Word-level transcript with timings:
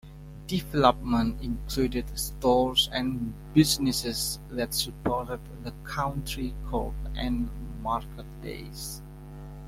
Development 0.47 1.39
included 1.43 2.09
stores 2.17 2.89
and 2.91 3.35
businesses 3.53 4.39
that 4.49 4.73
supported 4.73 5.39
the 5.63 5.73
county 5.87 6.55
court 6.71 6.95
and 7.15 7.47
market 7.83 8.25
days. 8.41 9.03